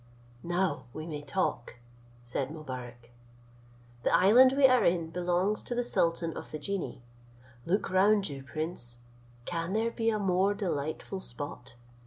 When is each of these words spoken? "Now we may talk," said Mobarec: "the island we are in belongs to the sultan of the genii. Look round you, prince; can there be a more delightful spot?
"Now 0.41 0.85
we 0.93 1.05
may 1.05 1.21
talk," 1.21 1.77
said 2.23 2.49
Mobarec: 2.49 3.13
"the 4.01 4.09
island 4.11 4.51
we 4.53 4.65
are 4.65 4.83
in 4.83 5.11
belongs 5.11 5.61
to 5.61 5.75
the 5.75 5.83
sultan 5.83 6.35
of 6.35 6.49
the 6.49 6.57
genii. 6.57 7.03
Look 7.67 7.91
round 7.91 8.27
you, 8.27 8.41
prince; 8.41 9.01
can 9.45 9.73
there 9.73 9.91
be 9.91 10.09
a 10.09 10.17
more 10.17 10.55
delightful 10.55 11.19
spot? 11.19 11.75